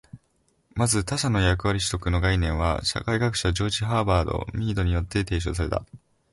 [0.73, 5.85] まず、「他者の役割取得」の概念は社会学者ジョージ・ハーバート・ミードによって提唱された。